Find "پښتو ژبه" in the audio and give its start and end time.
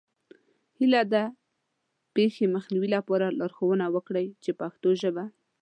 4.61-5.25